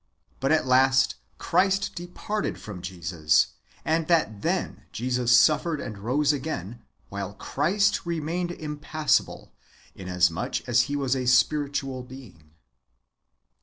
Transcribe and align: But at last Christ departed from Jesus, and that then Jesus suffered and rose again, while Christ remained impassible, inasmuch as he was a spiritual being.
But 0.39 0.51
at 0.51 0.65
last 0.65 1.13
Christ 1.37 1.93
departed 1.93 2.59
from 2.59 2.81
Jesus, 2.81 3.49
and 3.85 4.07
that 4.07 4.41
then 4.41 4.81
Jesus 4.91 5.39
suffered 5.39 5.79
and 5.79 5.99
rose 5.99 6.33
again, 6.33 6.81
while 7.09 7.35
Christ 7.35 8.03
remained 8.03 8.49
impassible, 8.51 9.53
inasmuch 9.93 10.67
as 10.67 10.85
he 10.89 10.95
was 10.95 11.15
a 11.15 11.27
spiritual 11.27 12.01
being. 12.01 12.49